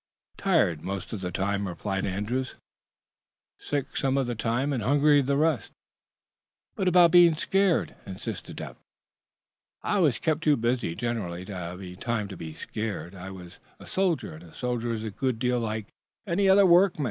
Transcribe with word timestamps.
"Tired, 0.37 0.81
most 0.81 1.13
of 1.13 1.21
the 1.21 1.29
time," 1.31 1.67
replied 1.67 2.07
Andrews. 2.07 2.55
"Sick 3.59 3.95
some 3.95 4.17
of 4.17 4.25
the 4.25 4.33
time, 4.33 4.73
and 4.73 4.81
hungry 4.81 5.21
the 5.21 5.37
rest." 5.37 5.73
"But 6.75 6.87
about 6.87 7.11
being 7.11 7.35
scared?" 7.35 7.93
insisted 8.07 8.59
Eph. 8.59 8.77
"I 9.83 9.99
was 9.99 10.17
kept 10.17 10.43
too 10.43 10.57
busy, 10.57 10.95
generally, 10.95 11.45
to 11.45 11.53
have 11.53 11.81
any 11.81 11.95
time 11.95 12.27
to 12.29 12.35
give 12.35 12.37
to 12.37 12.37
being 12.37 12.55
scared. 12.57 13.13
I 13.13 13.29
was 13.29 13.59
a 13.79 13.85
soldier, 13.85 14.33
and 14.33 14.41
a 14.41 14.55
soldier 14.55 14.89
is 14.91 15.03
a 15.03 15.11
good 15.11 15.37
deal 15.37 15.59
like 15.59 15.93
any 16.25 16.49
other 16.49 16.65
workman. 16.65 16.99